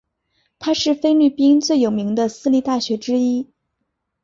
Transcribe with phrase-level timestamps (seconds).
[0.57, 3.51] 它是菲律宾最有名的私立大学之一。